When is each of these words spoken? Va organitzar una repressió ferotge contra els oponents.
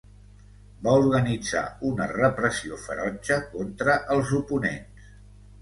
Va 0.85 0.93
organitzar 1.01 1.61
una 1.91 2.07
repressió 2.13 2.79
ferotge 2.87 3.39
contra 3.55 3.99
els 4.17 4.37
oponents. 4.43 5.07